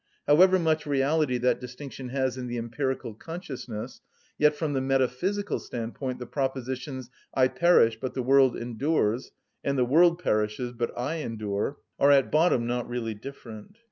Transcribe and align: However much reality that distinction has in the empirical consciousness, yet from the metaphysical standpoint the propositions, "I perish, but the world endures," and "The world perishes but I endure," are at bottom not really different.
However 0.25 0.57
much 0.57 0.87
reality 0.87 1.37
that 1.37 1.61
distinction 1.61 2.09
has 2.09 2.35
in 2.35 2.47
the 2.47 2.57
empirical 2.57 3.13
consciousness, 3.13 4.01
yet 4.39 4.55
from 4.55 4.73
the 4.73 4.81
metaphysical 4.81 5.59
standpoint 5.59 6.17
the 6.17 6.25
propositions, 6.25 7.11
"I 7.35 7.47
perish, 7.49 7.99
but 8.01 8.15
the 8.15 8.23
world 8.23 8.57
endures," 8.57 9.31
and 9.63 9.77
"The 9.77 9.85
world 9.85 10.17
perishes 10.17 10.71
but 10.71 10.91
I 10.97 11.17
endure," 11.17 11.77
are 11.99 12.09
at 12.09 12.31
bottom 12.31 12.65
not 12.65 12.89
really 12.89 13.13
different. 13.13 13.77